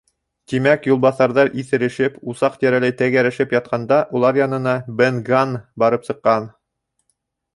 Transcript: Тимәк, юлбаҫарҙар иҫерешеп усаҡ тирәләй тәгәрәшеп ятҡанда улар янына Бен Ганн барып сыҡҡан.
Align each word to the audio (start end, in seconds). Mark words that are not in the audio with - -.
Тимәк, 0.51 0.85
юлбаҫарҙар 0.91 1.51
иҫерешеп 1.63 2.15
усаҡ 2.33 2.55
тирәләй 2.63 2.95
тәгәрәшеп 3.03 3.53
ятҡанда 3.57 4.01
улар 4.21 4.41
янына 4.41 4.73
Бен 5.03 5.19
Ганн 5.29 5.55
барып 5.85 6.09
сыҡҡан. 6.09 6.49